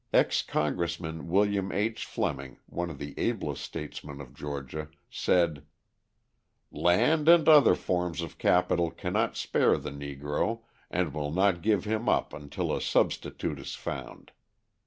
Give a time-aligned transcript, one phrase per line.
[0.11, 2.07] Ex Congressman William H.
[2.07, 5.63] Fleming, one of the ablest statesmen of Georgia, said:
[6.71, 12.09] "Land and other forms of capital cannot spare the Negro and will not give him
[12.09, 14.31] up until a substitute is found.